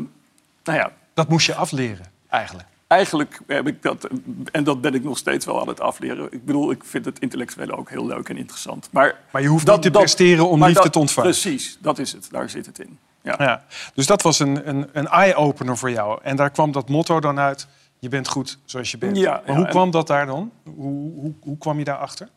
nou 0.65 0.79
ja, 0.79 0.93
Dat 1.15 1.29
moest 1.29 1.47
je 1.47 1.55
afleren, 1.55 2.07
eigenlijk. 2.29 2.69
Eigenlijk 2.87 3.41
heb 3.47 3.67
ik 3.67 3.83
dat, 3.83 4.09
en 4.53 4.65
dat 4.65 4.81
ben 4.81 4.95
ik 4.95 5.03
nog 5.03 5.19
steeds 5.19 5.45
wel 5.47 5.61
aan 5.61 5.69
het 5.69 5.81
afleren. 5.81 6.33
Ik 6.33 6.45
bedoel, 6.45 6.71
ik 6.71 6.85
vind 6.85 7.05
het 7.05 7.19
intellectuele 7.19 7.77
ook 7.77 7.91
heel 7.91 8.07
leuk 8.07 8.29
en 8.29 8.37
interessant. 8.37 8.89
Maar, 8.93 9.21
Maar 9.33 9.43
je 9.43 9.49
hoeft 9.49 9.67
dat- 9.67 9.75
niet 9.75 9.85
te 9.85 9.91
dat- 9.91 10.01
presteren 10.01 10.49
om 10.49 10.65
liefde 10.65 10.83
dat- 10.83 10.93
te 10.93 10.99
ontvangen. 10.99 11.31
Precies, 11.31 11.79
dat 11.81 11.99
is 11.99 12.13
het. 12.13 12.29
Daar 12.31 12.51
zit 12.51 12.67
het 12.67 12.79
in. 12.79 12.99
Ja. 13.23 13.35
Ja. 13.39 13.65
Dus 13.95 14.07
dat 14.07 14.23
was 14.23 14.39
een, 14.39 14.69
een, 14.69 14.89
een 14.93 15.07
eye-opener 15.09 15.77
voor 15.77 15.91
jou. 15.91 16.19
En 16.23 16.37
daar 16.37 16.51
kwam 16.51 16.73
dat 16.73 16.89
motto 16.89 17.21
dan 17.21 17.39
uit, 17.39 17.67
je 17.99 18.09
bent 18.09 18.29
goed 18.29 18.59
zoals 18.65 18.91
je 18.91 18.99
bent. 18.99 19.17
Ja, 19.17 19.31
maar 19.31 19.43
ja, 19.47 19.55
hoe 19.55 19.65
en- 19.65 19.71
kwam 19.71 19.91
dat 19.91 20.07
daar 20.07 20.27
dan? 20.27 20.53
Hoe, 20.65 21.13
hoe, 21.13 21.33
hoe 21.41 21.59
kwam 21.59 21.79
je 21.79 21.85
daarachter? 21.85 22.29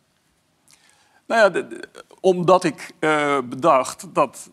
Nou 1.28 1.42
ja, 1.42 1.50
de- 1.50 1.68
de- 1.68 1.88
omdat 2.20 2.64
ik 2.64 2.92
eh, 3.00 3.38
bedacht 3.46 4.08
dat 4.14 4.50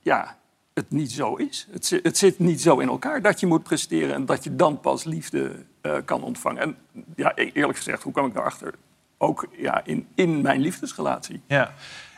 ja, 0.00 0.36
het 0.78 0.90
niet 0.90 1.12
zo 1.12 1.34
is. 1.34 1.66
Het, 1.70 2.00
het 2.02 2.18
zit 2.18 2.38
niet 2.38 2.60
zo 2.62 2.78
in 2.78 2.88
elkaar 2.88 3.22
dat 3.22 3.40
je 3.40 3.46
moet 3.46 3.62
presteren 3.62 4.14
en 4.14 4.26
dat 4.26 4.44
je 4.44 4.56
dan 4.56 4.80
pas 4.80 5.04
liefde 5.04 5.52
eh, 5.80 5.92
kan 6.04 6.22
ontvangen. 6.22 6.62
En 6.62 6.76
ja, 7.16 7.32
e- 7.34 7.50
eerlijk 7.54 7.76
gezegd, 7.78 8.02
hoe 8.02 8.12
kwam 8.12 8.26
ik 8.26 8.34
daarachter? 8.34 8.74
Ook 9.18 9.46
ja, 9.56 9.84
in, 9.84 10.06
in 10.14 10.40
mijn 10.42 10.60
liefdesrelatie. 10.60 11.40
Ja. 11.46 11.72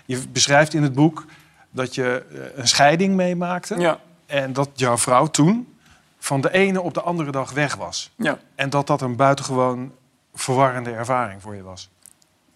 Je 0.07 0.29
beschrijft 0.29 0.75
in 0.75 0.83
het 0.83 0.95
boek 0.95 1.25
dat 1.71 1.95
je 1.95 2.25
eh, 2.33 2.59
een 2.59 2.69
scheiding 2.69 3.15
meemaakte. 3.15 3.79
Ja, 3.79 3.99
En 4.27 4.53
dat 4.53 4.69
jouw 4.75 4.99
vrouw 4.99 5.27
toen 5.27 5.75
van 6.19 6.41
de 6.41 6.51
ene 6.53 6.81
op 6.81 6.95
de 6.95 7.01
andere 7.03 7.31
dag 7.31 7.53
weg 7.53 7.75
was. 7.77 8.11
ja. 8.17 8.39
En 8.55 8.71
dat 8.71 8.87
dat 8.87 9.01
een 9.01 9.17
buitengewoon 9.17 9.93
verwarrende 10.35 10.91
ervaring 10.91 11.43
voor 11.43 11.55
je 11.55 11.63
was. 11.63 11.91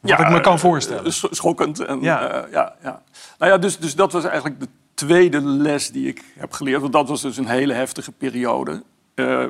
Wat 0.00 0.10
Ja, 0.10 0.18
ik 0.26 0.32
me 0.32 0.40
kan 0.40 0.54
eh, 0.54 0.58
voorstellen. 0.60 1.12
sch- 1.12 1.24
schokkend. 1.30 1.80
En, 1.80 2.00
Ja. 2.00 2.22
ja. 2.22 2.46
ja, 2.50 2.74
ja. 2.82 3.02
Nou 3.38 3.52
ja, 3.52 3.58
dus, 3.58 3.78
dus 3.78 3.94
dat 3.94 4.12
was 4.12 4.24
eigenlijk 4.24 4.60
de 4.60 4.68
tweede 4.94 5.40
les 5.40 5.90
die 5.90 6.08
ik 6.08 6.24
heb 6.38 6.52
geleerd. 6.52 6.80
Want 6.80 6.92
dat 6.92 7.08
was 7.08 7.22
dus 7.22 7.36
een 7.36 7.48
hele 7.48 7.72
heftige 7.72 8.12
periode. 8.12 8.82
Eh, 9.14 9.46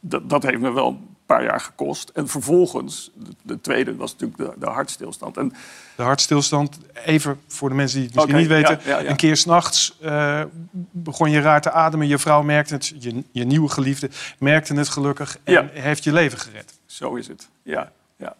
dat, 0.00 0.30
dat 0.30 0.42
heeft 0.42 0.60
me 0.60 0.72
wel 0.72 0.88
een 0.88 1.08
paar 1.26 1.44
jaar 1.44 1.60
gekost. 1.60 2.08
En 2.08 2.28
vervolgens, 2.28 3.10
de, 3.14 3.30
de 3.42 3.60
tweede 3.60 3.96
was 3.96 4.12
natuurlijk 4.12 4.38
de, 4.38 4.66
de 4.66 4.70
hartstilstand. 4.70 5.36
En 5.36 5.52
De 5.96 6.02
hartstilstand, 6.02 6.78
even 7.04 7.40
voor 7.46 7.68
de 7.68 7.74
mensen 7.74 7.98
die 7.98 8.06
het 8.06 8.14
misschien 8.14 8.36
niet 8.36 8.46
weten. 8.46 8.78
ja, 8.84 8.90
ja, 8.90 8.98
ja. 8.98 9.10
Een 9.10 9.16
keer 9.16 9.36
s'nachts 9.36 9.98
uh, 10.02 10.42
begon 10.90 11.30
je 11.30 11.40
raar 11.40 11.60
te 11.60 11.70
ademen. 11.70 12.06
Je 12.06 12.18
vrouw 12.18 12.42
merkte 12.42 12.74
het, 12.74 12.94
je, 12.98 13.22
je 13.30 13.44
nieuwe 13.44 13.68
geliefde 13.68 14.10
merkte 14.38 14.74
het 14.74 14.88
gelukkig. 14.88 15.38
En 15.44 15.70
heeft 15.72 16.04
je 16.04 16.12
leven 16.12 16.38
gered. 16.38 16.78
zo 16.86 17.14
is 17.14 17.28
het, 17.28 17.48
ja. 17.62 17.92
ja. 18.16 18.36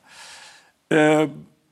Eh, 0.87 1.23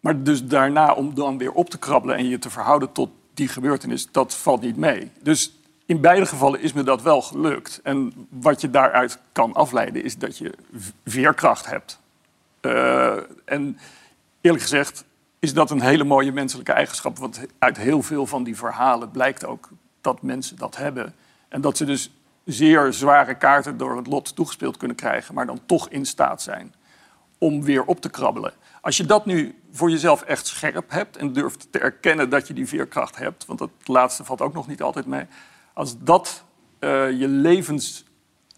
maar 0.00 0.22
dus 0.22 0.44
daarna, 0.44 0.92
om 0.92 1.14
dan 1.14 1.38
weer 1.38 1.52
op 1.52 1.70
te 1.70 1.78
krabbelen 1.78 2.16
en 2.16 2.28
je 2.28 2.38
te 2.38 2.50
verhouden 2.50 2.92
tot 2.92 3.10
die 3.34 3.48
gebeurtenis, 3.48 4.08
dat 4.10 4.34
valt 4.34 4.60
niet 4.60 4.76
mee. 4.76 5.10
Dus 5.22 5.52
in 5.86 6.00
beide 6.00 6.26
gevallen 6.26 6.60
is 6.60 6.72
me 6.72 6.82
dat 6.82 7.02
wel 7.02 7.22
gelukt. 7.22 7.80
En 7.82 8.26
wat 8.28 8.60
je 8.60 8.70
daaruit 8.70 9.18
kan 9.32 9.52
afleiden, 9.52 10.04
is 10.04 10.16
dat 10.16 10.38
je 10.38 10.52
veerkracht 11.04 11.66
hebt. 11.66 12.00
Eh, 12.60 13.16
en 13.44 13.78
eerlijk 14.40 14.62
gezegd 14.62 15.04
is 15.38 15.54
dat 15.54 15.70
een 15.70 15.80
hele 15.80 16.04
mooie 16.04 16.32
menselijke 16.32 16.72
eigenschap. 16.72 17.18
Want 17.18 17.40
uit 17.58 17.76
heel 17.76 18.02
veel 18.02 18.26
van 18.26 18.44
die 18.44 18.56
verhalen 18.56 19.10
blijkt 19.10 19.44
ook 19.44 19.68
dat 20.00 20.22
mensen 20.22 20.56
dat 20.56 20.76
hebben. 20.76 21.14
En 21.48 21.60
dat 21.60 21.76
ze 21.76 21.84
dus 21.84 22.10
zeer 22.44 22.92
zware 22.92 23.34
kaarten 23.34 23.76
door 23.76 23.96
het 23.96 24.06
lot 24.06 24.36
toegespeeld 24.36 24.76
kunnen 24.76 24.96
krijgen, 24.96 25.34
maar 25.34 25.46
dan 25.46 25.60
toch 25.66 25.88
in 25.88 26.06
staat 26.06 26.42
zijn 26.42 26.74
om 27.38 27.62
weer 27.62 27.84
op 27.84 28.00
te 28.00 28.10
krabbelen. 28.10 28.52
Als 28.80 28.96
je 28.96 29.04
dat 29.04 29.26
nu 29.26 29.61
voor 29.72 29.90
jezelf 29.90 30.22
echt 30.22 30.46
scherp 30.46 30.90
hebt 30.90 31.16
en 31.16 31.32
durft 31.32 31.66
te 31.72 31.78
erkennen 31.78 32.30
dat 32.30 32.48
je 32.48 32.54
die 32.54 32.66
veerkracht 32.66 33.16
hebt, 33.16 33.46
want 33.46 33.58
dat 33.58 33.70
laatste 33.84 34.24
valt 34.24 34.40
ook 34.40 34.54
nog 34.54 34.66
niet 34.66 34.82
altijd 34.82 35.06
mee. 35.06 35.24
Als 35.72 35.94
dat 35.98 36.44
eh, 36.78 37.10
je 37.10 37.28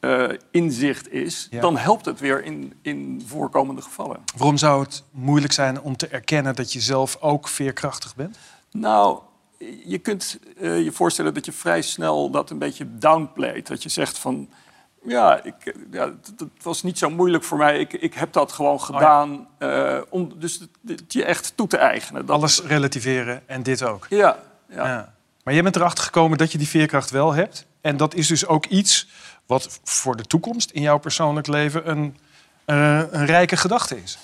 levensinzicht 0.00 1.12
is, 1.12 1.46
Ja. 1.50 1.60
dan 1.60 1.76
helpt 1.76 2.04
het 2.04 2.20
weer 2.20 2.44
in, 2.44 2.74
in 2.82 3.22
voorkomende 3.26 3.82
gevallen. 3.82 4.20
Waarom 4.36 4.56
zou 4.56 4.82
het 4.82 5.02
moeilijk 5.10 5.52
zijn 5.52 5.80
om 5.80 5.96
te 5.96 6.08
erkennen 6.08 6.54
dat 6.54 6.72
je 6.72 6.80
zelf 6.80 7.16
ook 7.20 7.48
veerkrachtig 7.48 8.14
bent? 8.14 8.38
Nou, 8.70 9.18
je 9.84 9.98
kunt 9.98 10.38
eh, 10.60 10.84
je 10.84 10.92
voorstellen 10.92 11.34
dat 11.34 11.44
je 11.44 11.52
vrij 11.52 11.82
snel 11.82 12.30
dat 12.30 12.50
een 12.50 12.58
beetje 12.58 12.98
downplayt. 12.98 13.66
Dat 13.66 13.82
je 13.82 13.88
zegt 13.88 14.18
van, 14.18 14.48
ja, 15.06 15.42
ik, 15.42 15.74
ja 15.90 16.04
het, 16.06 16.32
het 16.36 16.62
was 16.62 16.82
niet 16.82 16.98
zo 16.98 17.10
moeilijk 17.10 17.44
voor 17.44 17.58
mij. 17.58 17.78
Ik, 17.78 17.92
ik 17.92 18.14
heb 18.14 18.32
dat 18.32 18.52
gewoon 18.52 18.80
gedaan. 18.80 19.48
eh, 19.58 19.98
om 20.08 20.32
dus 20.38 20.60
het, 20.86 21.12
je 21.12 21.24
echt 21.24 21.52
toe 21.56 21.66
te 21.66 21.76
eigenen. 21.76 22.26
Dat, 22.26 22.36
Alles 22.36 22.62
relativeren 22.62 23.42
en 23.46 23.62
dit 23.62 23.82
ook. 23.82 24.06
Ja, 24.08 24.38
ja. 24.68 24.86
Ja. 24.86 25.12
Maar 25.44 25.54
jij 25.54 25.62
bent 25.62 25.76
erachter 25.76 26.04
gekomen 26.04 26.38
dat 26.38 26.52
je 26.52 26.58
die 26.58 26.68
veerkracht 26.68 27.10
wel 27.10 27.32
hebt. 27.32 27.66
En 27.80 27.96
dat 27.96 28.14
is 28.14 28.26
dus 28.26 28.46
ook 28.46 28.66
iets 28.66 29.08
wat 29.46 29.80
voor 29.84 30.16
de 30.16 30.24
toekomst 30.24 30.70
in 30.70 30.82
jouw 30.82 30.98
persoonlijk 30.98 31.46
leven 31.46 31.90
een, 31.90 32.16
eh, 32.64 33.02
een 33.10 33.26
rijke 33.26 33.56
gedachte 33.56 34.02
is. 34.02 34.18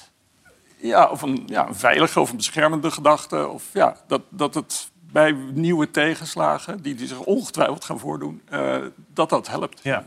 Ja, 0.77 1.07
of 1.09 1.23
een, 1.23 1.43
ja, 1.47 1.69
een 1.69 1.75
veilige 1.75 2.21
of 2.21 2.31
een 2.31 2.37
beschermende 2.37 2.91
gedachte. 2.91 3.49
Of 3.49 3.65
ja, 3.73 3.97
dat, 4.07 4.23
dat 4.29 4.55
het 4.55 4.91
bij 5.13 5.33
nieuwe 5.53 5.91
tegenslagen, 5.91 6.83
die, 6.83 6.95
die 6.95 7.07
zich 7.07 7.19
ongetwijfeld 7.21 7.85
gaan 7.85 7.99
voordoen, 7.99 8.43
eh, 8.49 8.77
dat 9.15 9.29
dat 9.29 9.49
helpt. 9.49 9.81
Ja. 9.83 10.07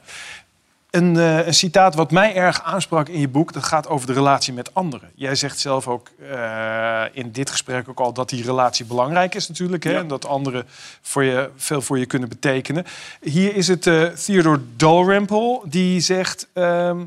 Een, 0.93 1.17
eh, 1.17 1.47
een 1.47 1.53
citaat 1.53 1.95
wat 1.95 2.11
mij 2.11 2.35
erg 2.35 2.63
aansprak 2.63 3.09
in 3.09 3.19
je 3.19 3.27
boek, 3.27 3.53
dat 3.53 3.63
gaat 3.63 3.87
over 3.87 4.07
de 4.07 4.13
relatie 4.13 4.53
met 4.53 4.73
anderen. 4.73 5.11
Jij 5.15 5.35
zegt 5.35 5.59
zelf 5.59 5.87
ook 5.87 6.09
eh, 6.29 7.03
in 7.11 7.31
dit 7.31 7.49
gesprek 7.49 7.89
ook 7.89 7.99
al 7.99 8.13
dat 8.13 8.29
die 8.29 8.43
relatie 8.43 8.85
belangrijk 8.85 9.35
is 9.35 9.47
natuurlijk. 9.47 9.83
Hè? 9.83 9.91
Ja. 9.91 9.99
En 9.99 10.07
dat 10.07 10.25
anderen 10.25 10.65
voor 11.01 11.23
je, 11.23 11.49
veel 11.55 11.81
voor 11.81 11.99
je 11.99 12.05
kunnen 12.05 12.29
betekenen. 12.29 12.85
Hier 13.21 13.55
is 13.55 13.67
het 13.67 13.87
eh, 13.87 14.03
Theodore 14.05 14.61
Dalrymple 14.75 15.61
die 15.65 15.99
zegt... 15.99 16.47
ehm, 16.53 17.05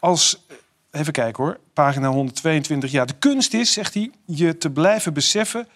als, 0.00 0.46
even 0.90 1.12
kijken 1.12 1.44
hoor, 1.44 1.58
pagina 1.72 2.08
122. 2.08 2.90
Ja, 2.90 3.04
de 3.04 3.14
kunst 3.18 3.54
is, 3.54 3.72
zegt 3.72 3.94
hij, 3.94 4.10
je 4.24 4.58
te 4.58 4.70
blijven 4.70 5.12
beseffen 5.12 5.68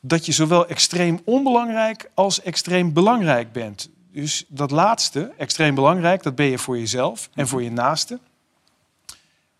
dat 0.00 0.26
je 0.26 0.32
zowel 0.32 0.66
extreem 0.66 1.20
onbelangrijk 1.24 2.10
als 2.14 2.42
extreem 2.42 2.92
belangrijk 2.92 3.52
bent. 3.52 3.88
Dus 4.12 4.44
dat 4.48 4.70
laatste, 4.70 5.32
extreem 5.36 5.74
belangrijk, 5.74 6.22
dat 6.22 6.34
ben 6.34 6.46
je 6.46 6.58
voor 6.58 6.78
jezelf 6.78 7.28
en 7.34 7.48
voor 7.48 7.62
je 7.62 7.70
naaste. 7.70 8.18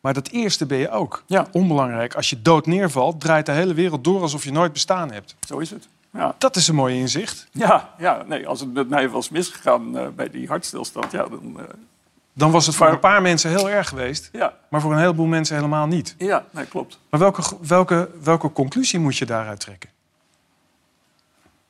Maar 0.00 0.14
dat 0.14 0.28
eerste 0.28 0.66
ben 0.66 0.78
je 0.78 0.90
ook. 0.90 1.22
Ja. 1.26 1.46
Onbelangrijk. 1.52 2.14
Als 2.14 2.30
je 2.30 2.42
dood 2.42 2.66
neervalt, 2.66 3.20
draait 3.20 3.46
de 3.46 3.52
hele 3.52 3.74
wereld 3.74 4.04
door 4.04 4.20
alsof 4.20 4.44
je 4.44 4.52
nooit 4.52 4.72
bestaan 4.72 5.12
hebt. 5.12 5.34
Zo 5.46 5.58
is 5.58 5.70
het. 5.70 5.88
Ja. 6.12 6.34
Dat 6.38 6.56
is 6.56 6.68
een 6.68 6.74
mooi 6.74 6.98
inzicht. 6.98 7.46
Ja, 7.52 7.94
ja 7.98 8.24
nee, 8.26 8.46
als 8.48 8.60
het 8.60 8.72
met 8.72 8.88
mij 8.88 9.08
was 9.08 9.28
misgegaan 9.28 9.98
eh, 9.98 10.06
bij 10.16 10.30
die 10.30 10.48
hartstilstand, 10.48 11.12
ja, 11.12 11.28
dan... 11.28 11.54
eh, 11.58 11.64
Dan 12.32 12.50
was 12.50 12.66
het 12.66 12.74
voor 12.74 12.84
Maar- 12.86 12.94
een 12.94 13.00
paar 13.00 13.22
mensen 13.22 13.50
heel 13.50 13.70
erg 13.70 13.88
geweest, 13.88 14.28
ja, 14.32 14.56
maar 14.70 14.80
voor 14.80 14.92
een 14.92 14.98
heleboel 14.98 15.26
mensen 15.26 15.56
helemaal 15.56 15.86
niet. 15.86 16.14
ja 16.18 16.44
nee, 16.50 16.64
klopt. 16.66 16.98
Maar 17.10 17.20
welke, 17.20 17.42
welke, 17.60 18.10
welke 18.22 18.52
conclusie 18.52 18.98
moet 18.98 19.16
je 19.16 19.26
daaruit 19.26 19.60
trekken? 19.60 19.90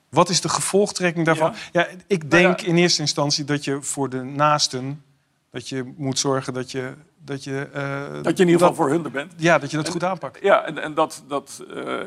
Wat 0.08 0.28
is 0.28 0.40
de 0.40 0.48
gevolgtrekking 0.48 1.26
daarvan? 1.26 1.54
Ja. 1.72 1.86
ik 2.06 2.30
denk 2.30 2.46
Nou 2.46 2.62
ja. 2.62 2.68
in 2.68 2.76
eerste 2.76 3.00
instantie 3.00 3.44
dat 3.44 3.64
je 3.64 3.82
voor 3.82 4.08
de 4.08 4.22
naasten... 4.22 5.02
dat 5.50 5.68
je 5.68 5.92
moet 5.96 6.18
zorgen 6.18 6.52
dat 6.52 6.70
je... 6.70 6.94
Dat 7.24 7.44
je, 7.44 7.68
eh, 7.72 8.22
Dat 8.22 8.36
je 8.36 8.42
in 8.42 8.50
ieder 8.50 8.58
geval 8.58 8.74
voor 8.74 8.90
hun 8.90 9.04
er 9.04 9.10
bent. 9.10 9.32
Ja, 9.36 9.58
dat 9.58 9.70
je 9.70 9.76
dat 9.76 9.88
goed 9.88 10.04
aanpakt. 10.04 10.42
Ja, 10.42 10.64
en, 10.64 10.78
en 10.78 10.94
dat... 10.94 11.22
dat 11.28 11.64
eh, 11.74 12.00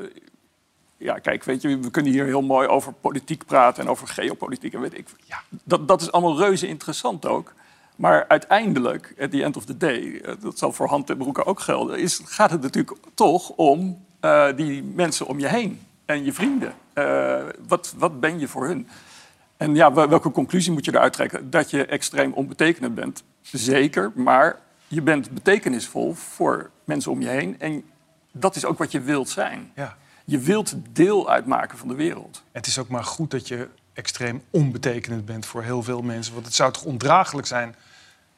ja, 0.97 1.19
kijk, 1.19 1.43
weet 1.43 1.61
je, 1.61 1.79
we 1.79 1.91
kunnen 1.91 2.11
hier 2.11 2.25
heel 2.25 2.41
mooi 2.41 2.67
over 2.67 2.93
politiek 2.93 3.45
praten 3.45 3.83
en 3.83 3.89
over 3.89 4.07
geopolitiek 4.07 4.73
en 4.73 4.81
weet 4.81 4.97
ik. 4.97 5.07
Ja, 5.25 5.41
dat, 5.63 5.87
dat 5.87 6.01
is 6.01 6.11
allemaal 6.11 6.37
reuze 6.37 6.67
interessant 6.67 7.25
ook. 7.25 7.53
Maar 7.95 8.25
uiteindelijk, 8.27 9.13
at 9.19 9.31
the 9.31 9.43
end 9.43 9.57
of 9.57 9.65
the 9.65 9.77
day, 9.77 10.19
eh, 10.19 10.33
dat 10.39 10.57
zal 10.57 10.71
voor 10.71 10.87
Hand 10.87 11.09
en 11.09 11.17
Broeke 11.17 11.45
ook 11.45 11.59
gelden, 11.59 11.99
is, 11.99 12.21
gaat 12.25 12.51
het 12.51 12.61
natuurlijk 12.61 12.97
toch 13.13 13.49
om 13.49 14.05
die 14.55 14.83
mensen 14.83 15.25
om 15.27 15.39
je 15.39 15.47
heen 15.47 15.79
en 16.11 16.23
je 16.25 16.33
vrienden. 16.33 16.73
Eh, 16.93 17.43
wat, 17.67 17.93
wat 17.97 18.19
ben 18.19 18.39
je 18.39 18.47
voor 18.47 18.65
hun? 18.67 18.87
En 19.57 19.75
ja, 19.75 19.93
wel- 19.93 20.09
welke 20.09 20.31
conclusie 20.31 20.71
moet 20.71 20.85
je 20.85 20.91
eruit 20.93 21.13
trekken? 21.13 21.49
Dat 21.49 21.69
je 21.69 21.85
extreem 21.85 22.33
onbetekenend 22.33 22.95
bent, 22.95 23.23
zeker. 23.41 24.11
Maar 24.15 24.59
je 24.87 25.01
bent 25.01 25.29
betekenisvol 25.31 26.13
voor 26.13 26.69
mensen 26.83 27.11
om 27.11 27.21
je 27.21 27.27
heen. 27.27 27.55
En 27.59 27.83
dat 28.31 28.55
is 28.55 28.65
ook 28.65 28.77
wat 28.77 28.91
je 28.91 29.01
wilt 29.01 29.29
zijn. 29.29 29.71
Ja. 29.75 29.97
Je 30.25 30.39
wilt 30.39 30.75
deel 30.91 31.29
uitmaken 31.29 31.77
van 31.77 31.87
de 31.87 31.95
wereld. 31.95 32.43
Het 32.51 32.67
is 32.67 32.79
ook 32.79 32.87
maar 32.87 33.03
goed 33.03 33.31
dat 33.31 33.47
je 33.47 33.67
extreem 33.93 34.41
onbetekenend 34.49 35.25
bent 35.25 35.45
voor 35.45 35.63
heel 35.63 35.83
veel 35.83 36.01
mensen. 36.01 36.33
Want 36.33 36.45
het 36.45 36.55
zou 36.55 36.71
toch 36.71 36.83
ondraaglijk 36.83 37.47
zijn 37.47 37.75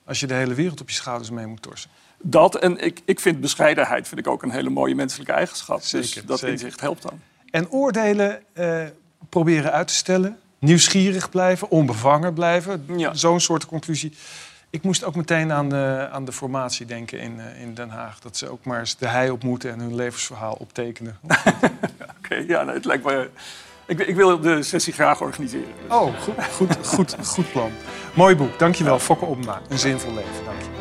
als 0.06 0.20
je 0.20 0.28
de 0.28 0.34
hele 0.34 0.54
wereld 0.54 0.82
op 0.82 0.90
je 0.90 0.96
schouders 0.96 1.30
mee 1.30 1.46
moet 1.46 1.62
torsen. 1.62 1.90
Dat 2.22 2.56
en 2.56 2.78
ik, 2.78 3.02
ik 3.06 3.20
vind 3.20 3.40
bescheidenheid 3.40 4.08
vind 4.08 4.20
ik 4.20 4.28
ook 4.28 4.44
een 4.44 4.52
hele 4.52 4.70
mooie 4.70 4.96
menselijke 4.96 5.32
eigenschap. 5.34 5.90
dus 5.90 6.14
dat 6.14 6.40
zeker. 6.40 6.54
inzicht 6.54 6.82
helpt 6.82 7.02
dan. 7.02 7.22
En 7.54 7.70
oordelen 7.70 8.40
eh, 8.54 8.84
proberen 9.30 9.72
uit 9.72 9.88
te 9.88 9.94
stellen. 9.94 10.40
Nieuwsgierig 10.60 11.30
blijven, 11.30 11.70
onbevangen 11.70 12.34
blijven. 12.34 12.86
Ja. 12.98 13.14
Zo'n 13.14 13.40
soort 13.40 13.66
conclusie 13.66 14.14
Ik 14.70 14.84
moest 14.84 15.04
ook 15.04 15.16
meteen 15.16 15.52
aan 15.52 15.70
de, 15.70 16.08
aan 16.12 16.26
de 16.26 16.32
formatie 16.32 16.86
denken 16.86 17.20
in, 17.20 17.38
uh, 17.38 17.62
in 17.62 17.74
Den 17.74 17.90
Haag. 17.90 18.20
Dat 18.20 18.38
ze 18.38 18.50
ook 18.50 18.66
maar 18.66 18.80
eens 18.80 18.98
de 18.98 19.08
hei 19.08 19.30
op 19.30 19.44
moeten 19.44 19.72
en 19.72 19.80
hun 19.80 19.96
levensverhaal 19.96 20.54
optekenen. 20.54 21.18
Oké, 22.18 22.36
ja, 22.36 22.64
nou, 22.64 22.74
het 22.74 22.86
lijkt 22.86 23.06
me... 23.06 23.30
Ik, 23.86 24.00
ik, 24.00 24.16
wil 24.16 24.40
de 24.40 24.64
sessie 24.64 24.94
graag 24.94 25.22
organiseren. 25.22 25.74
Dus. 25.82 25.98
Oh, 25.98 26.20
goed, 26.22 26.46
goed, 26.52 26.78
goed, 26.86 27.16
goed 27.26 27.52
plan. 27.52 27.72
Mooi 28.14 28.36
boek, 28.36 28.60
dankjewel. 28.60 29.00
Fokke 29.00 29.26
Opma, 29.26 29.62
Een 29.70 29.80
zinvol 29.80 30.14
leven. 30.14 30.46
Dank 30.46 30.62
je. 30.62 30.73